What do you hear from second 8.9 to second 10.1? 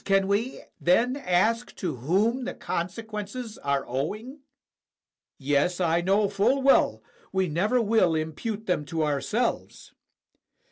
ourselves.